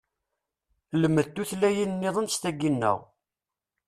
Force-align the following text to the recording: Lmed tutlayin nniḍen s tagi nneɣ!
Lmed 1.01 1.27
tutlayin 1.35 1.91
nniḍen 1.95 2.27
s 2.33 2.35
tagi 2.41 2.69
nneɣ! 2.73 2.97